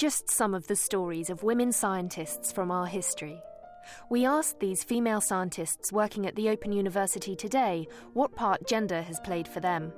[0.00, 3.42] just some of the stories of women scientists from our history.
[4.08, 9.20] We asked these female scientists working at the Open University today what part gender has
[9.20, 9.92] played for them.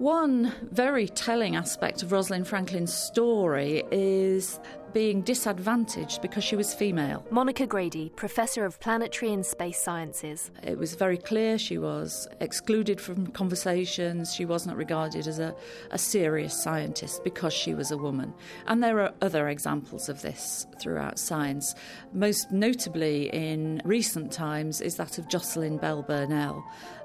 [0.00, 4.58] One very telling aspect of Rosalind Franklin's story is
[4.94, 7.24] being disadvantaged because she was female.
[7.30, 10.50] Monica Grady, Professor of Planetary and Space Sciences.
[10.62, 14.34] It was very clear she was excluded from conversations.
[14.34, 15.54] She wasn't regarded as a,
[15.90, 18.32] a serious scientist because she was a woman.
[18.66, 21.74] And there are other examples of this throughout science.
[22.12, 26.64] Most notably in recent times is that of Jocelyn Bell Burnell,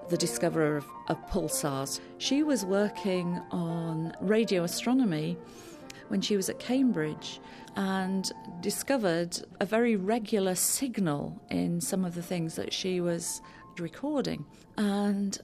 [0.09, 1.99] the discoverer of, of pulsars.
[2.17, 5.37] She was working on radio astronomy
[6.09, 7.39] when she was at Cambridge
[7.75, 8.31] and
[8.61, 13.41] discovered a very regular signal in some of the things that she was
[13.79, 14.45] recording.
[14.77, 15.37] And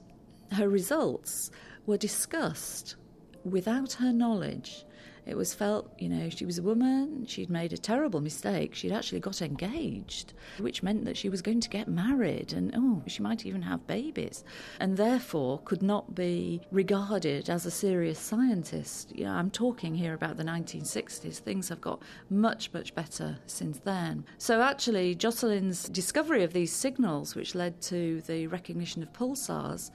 [0.52, 1.50] her results
[1.86, 2.96] were discussed
[3.44, 4.84] without her knowledge
[5.24, 8.92] it was felt, you know, she was a woman, she'd made a terrible mistake, she'd
[8.92, 13.22] actually got engaged, which meant that she was going to get married and, oh, she
[13.22, 14.44] might even have babies,
[14.80, 19.14] and therefore could not be regarded as a serious scientist.
[19.14, 21.38] You know, I'm talking here about the 1960s.
[21.38, 24.24] Things have got much, much better since then.
[24.38, 29.90] So actually, Jocelyn's discovery of these signals, which led to the recognition of pulsars,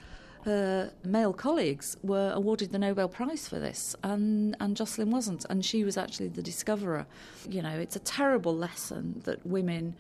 [0.48, 5.64] her male colleagues were awarded the Nobel Prize for this, and, and Jocelyn wasn't, and
[5.64, 7.06] she was actually the discoverer.
[7.50, 9.94] You know, it's a terrible lesson that women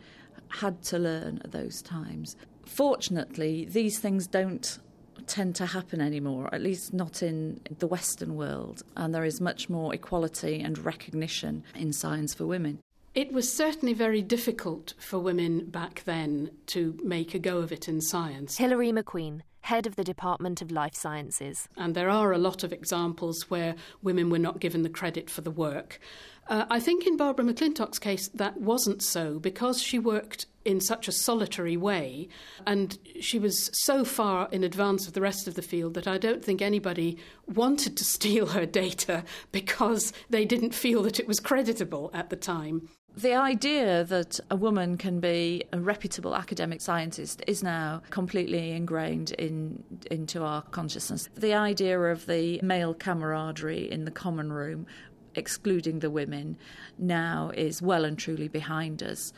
[0.48, 2.38] had to learn at those times.
[2.66, 4.80] Fortunately, these things don't
[5.26, 9.70] tend to happen anymore, at least not in the Western world, and there is much
[9.70, 12.80] more equality and recognition in science for women.
[13.14, 17.90] It was certainly very difficult for women back then to make a go of it
[17.90, 18.58] in science.
[18.58, 21.68] Hilary MacQueen, head of the Department of Life Sciences.
[21.76, 25.42] And there are a lot of examples where women were not given the credit for
[25.42, 26.00] the work.
[26.48, 31.10] Uh, I think in Barbara McClintock's case, that wasn't so because she worked in such
[31.10, 32.30] a solitary way
[32.66, 36.18] and she was so far in advance of the rest of the field that I
[36.18, 41.42] don't think anybody wanted to steal her data because they didn't feel that it was
[41.42, 47.42] creditable at the time the idea that a woman can be a reputable academic scientist
[47.48, 51.28] is now completely ingrained in into our consciousness.
[51.34, 54.86] The idea of the male camaraderie in the common room,
[55.34, 56.58] excluding the women,
[57.00, 59.34] now is well and truly behind us.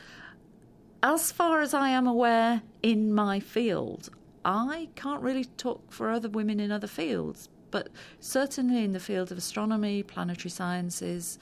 [1.02, 4.10] As far as I am aware, in my field,
[4.44, 7.88] I can't really talk for other women in other fields, but
[8.20, 11.38] certainly in the field of astronomy, planetary sciences,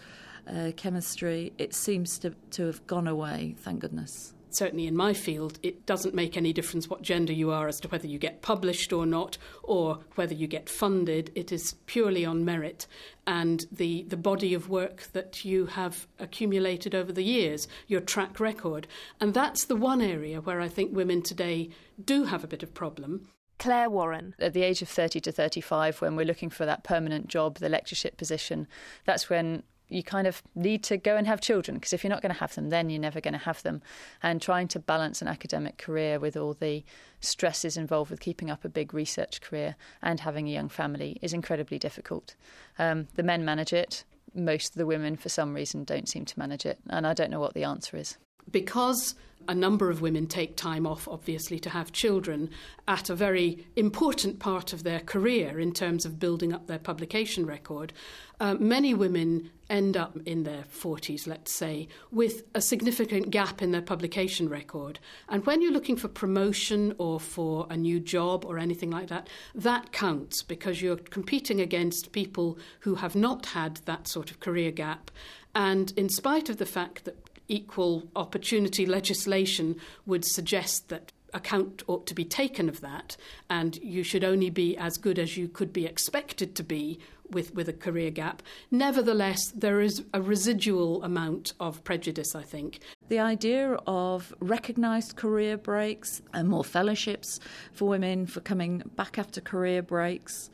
[0.49, 4.35] uh, chemistry, it seems to, to have gone away, thank goodness.
[4.51, 7.89] Certainly in my field, it doesn't make any difference what gender you are as to
[7.89, 11.31] whether you get published or not, or whether you get funded.
[11.35, 12.87] It is purely on merit
[13.27, 18.41] and the, the body of work that you have accumulated over the years, your track
[18.41, 18.87] record.
[19.21, 21.69] And that's the one area where I think women today
[22.03, 23.29] do have a bit of problem.
[23.59, 24.35] Clare Warren.
[24.39, 27.69] At the age of 30 to 35, when we're looking for that permanent job, the
[27.69, 28.67] lectureship position,
[29.05, 32.23] that's when you kind of need to go and have children because if you're not
[32.23, 33.83] going to have them, then you're never going to have them.
[34.23, 36.85] And trying to balance an academic career with all the
[37.21, 41.33] stresses involved with keeping up a big research career and having a young family is
[41.33, 42.35] incredibly difficult.
[42.79, 44.05] Um, the men manage it.
[44.35, 46.79] Most of the women, for some reason, don't seem to manage it.
[46.91, 48.19] And I don't know what the answer is.
[48.51, 49.15] Because
[49.49, 52.51] a number of women take time off, obviously, to have children
[52.87, 57.47] at a very important part of their career in terms of building up their publication
[57.47, 57.93] record.
[58.41, 63.73] Uh, many women end up in their 40s, let's say, with a significant gap in
[63.73, 64.99] their publication record.
[65.29, 69.29] And when you're looking for promotion or for a new job or anything like that,
[69.55, 74.71] that counts because you're competing against people who have not had that sort of career
[74.71, 75.11] gap.
[75.55, 79.77] And in spite of the fact that equal opportunity legislation
[80.07, 83.17] would suggest that account ought to be taken of that,
[83.51, 86.99] and you should only be as good as you could be expected to be
[87.31, 88.43] with, with a career gap.
[88.71, 92.81] Nevertheless, there is a residual amount of prejudice, I think.
[93.09, 97.39] The idea of recognised career breaks and more fellowships
[97.73, 100.51] for women for coming back after career breaks,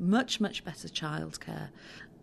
[0.00, 1.68] much, much better childcare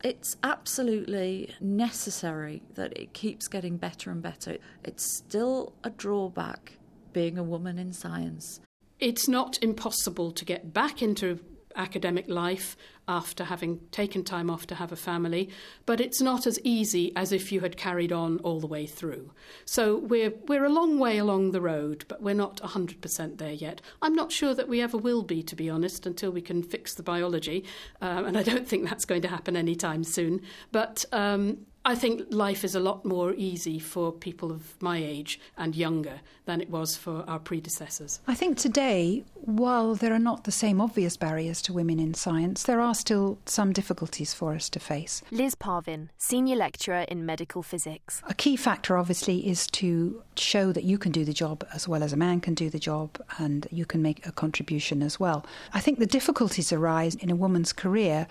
[0.06, 4.57] it's absolutely necessary that it keeps getting better and better.
[4.83, 6.74] It's still a drawback
[7.12, 8.60] being a woman in science.
[9.00, 11.39] It's not impossible to get back into
[11.75, 12.75] academic life
[13.07, 15.50] after having taken time off to have a family,
[15.86, 19.31] but it's not as easy as if you had carried on all the way through.
[19.66, 23.81] So we're we're a long way along the road, but we're not 100% there yet.
[24.01, 26.95] I'm not sure that we ever will be, to be honest, until we can fix
[26.95, 27.63] the biology,
[28.01, 30.42] um, and I don't think that's going to happen anytime soon.
[30.71, 35.40] But um, I think life is a lot more easy for people of my age
[35.56, 38.22] and younger than it was for our predecessors.
[38.26, 42.64] I think today, while there are not the same obvious barriers to women in science,
[42.64, 45.22] there are still some difficulties for us to face.
[45.30, 48.24] Liz Parvin, Senior Lecturer in Medical Physics.
[48.28, 52.02] A key factor, obviously, is to show that you can do the job as well
[52.02, 55.46] as a man can do the job and you can make a contribution as well.
[55.72, 58.28] I think the difficulties arise in a woman's career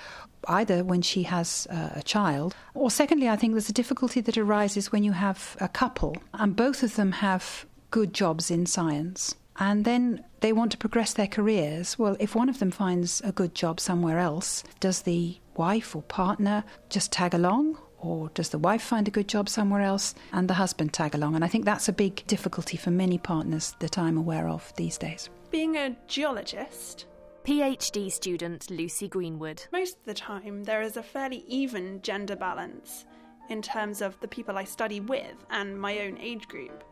[0.49, 4.39] either when she has uh, a child, or secondly, I think there's a difficulty that
[4.39, 9.35] arises when you have a couple and both of them have good jobs in science.
[9.57, 11.99] And then they want to progress their careers.
[11.99, 16.03] Well, if one of them finds a good job somewhere else, does the wife or
[16.03, 17.79] partner just tag along?
[17.99, 21.37] Or does the wife find a good job somewhere else and the husband tag along?
[21.37, 24.99] And I think that's a big difficulty for many partners that I'm aware of these
[24.99, 25.31] days.
[25.51, 27.07] Being a geologist,
[27.45, 29.67] PhD student Lucy Greenwood.
[29.71, 33.05] Most of the time, there is a fairly even gender balance
[33.51, 36.83] in terms of the people I study with and my own age group.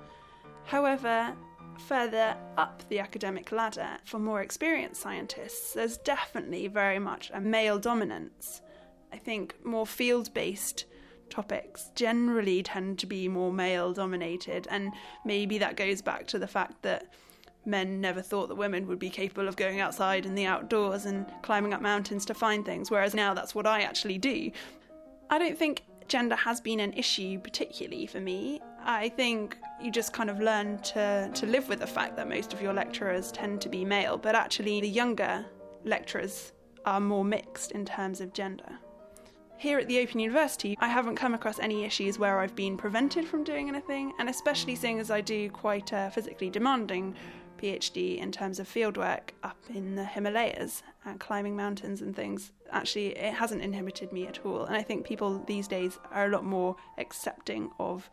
[0.64, 1.34] However,
[1.88, 7.78] further up the academic ladder, for more experienced scientists, there's definitely very much a male
[7.78, 8.60] dominance.
[9.10, 10.84] I think more field based
[11.30, 14.92] topics generally tend to be more male dominated, and
[15.24, 17.06] maybe that goes back to the fact that
[17.64, 21.26] men never thought that women would be capable of going outside in the outdoors and
[21.42, 24.50] climbing up mountains to find things, whereas now that's what I actually do.
[25.30, 28.60] I don't think gender has been an issue particularly for me.
[28.84, 32.52] I think you just kind of learn to, to live with the fact that most
[32.52, 35.46] of your lecturers tend to be male, but actually the younger
[35.84, 36.52] lecturers
[36.84, 38.78] are more mixed in terms of gender.
[39.56, 43.24] Here at the Open University, I haven't come across any issues where I've been prevented
[43.24, 47.14] from doing anything, and especially seeing as I do quite a physically demanding
[47.62, 53.08] PhD in terms of fieldwork up in the Himalayas and climbing mountains and things, actually,
[53.16, 54.64] it hasn't inhibited me at all.
[54.64, 58.10] And I think people these days are a lot more accepting of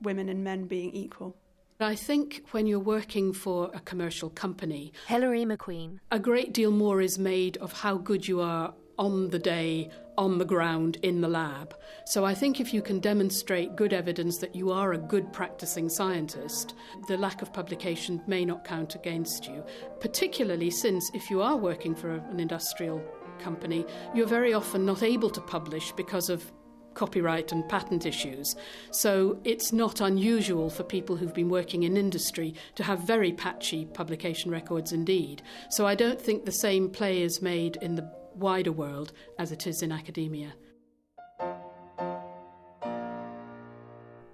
[0.00, 1.36] women and men being equal.
[1.78, 7.00] I think when you're working for a commercial company, Hilary MacQueen, a great deal more
[7.00, 9.88] is made of how good you are on the day,
[10.18, 11.74] on the ground, in the lab.
[12.04, 15.88] So I think if you can demonstrate good evidence that you are a good practicing
[15.88, 16.74] scientist,
[17.08, 19.64] the lack of publication may not count against you,
[20.00, 23.02] particularly since if you are working for an industrial
[23.38, 26.52] company, you're very often not able to publish because of
[26.92, 28.54] copyright and patent issues.
[28.90, 33.86] So it's not unusual for people who've been working in industry to have very patchy
[33.86, 35.40] publication records indeed.
[35.70, 39.66] So I don't think the same play is made in the wider world as it
[39.66, 40.54] is in academia.